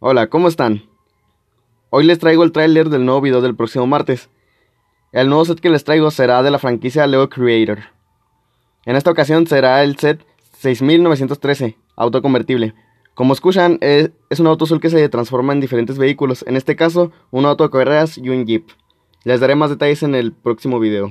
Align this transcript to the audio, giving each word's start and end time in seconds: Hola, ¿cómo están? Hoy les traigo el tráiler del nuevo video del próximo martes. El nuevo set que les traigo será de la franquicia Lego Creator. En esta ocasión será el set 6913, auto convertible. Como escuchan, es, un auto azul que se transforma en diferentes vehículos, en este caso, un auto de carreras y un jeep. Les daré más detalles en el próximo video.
Hola, 0.00 0.28
¿cómo 0.28 0.46
están? 0.46 0.84
Hoy 1.90 2.04
les 2.04 2.20
traigo 2.20 2.44
el 2.44 2.52
tráiler 2.52 2.88
del 2.88 3.04
nuevo 3.04 3.20
video 3.20 3.40
del 3.40 3.56
próximo 3.56 3.84
martes. 3.88 4.30
El 5.10 5.28
nuevo 5.28 5.44
set 5.44 5.58
que 5.58 5.70
les 5.70 5.82
traigo 5.82 6.12
será 6.12 6.40
de 6.44 6.52
la 6.52 6.60
franquicia 6.60 7.08
Lego 7.08 7.28
Creator. 7.28 7.80
En 8.86 8.94
esta 8.94 9.10
ocasión 9.10 9.48
será 9.48 9.82
el 9.82 9.98
set 9.98 10.24
6913, 10.52 11.76
auto 11.96 12.22
convertible. 12.22 12.74
Como 13.14 13.32
escuchan, 13.32 13.78
es, 13.80 14.12
un 14.38 14.46
auto 14.46 14.66
azul 14.66 14.80
que 14.80 14.88
se 14.88 15.08
transforma 15.08 15.52
en 15.52 15.58
diferentes 15.58 15.98
vehículos, 15.98 16.44
en 16.46 16.56
este 16.56 16.76
caso, 16.76 17.10
un 17.32 17.44
auto 17.44 17.64
de 17.64 17.70
carreras 17.70 18.18
y 18.18 18.28
un 18.28 18.46
jeep. 18.46 18.68
Les 19.24 19.40
daré 19.40 19.56
más 19.56 19.70
detalles 19.70 20.04
en 20.04 20.14
el 20.14 20.30
próximo 20.30 20.78
video. 20.78 21.06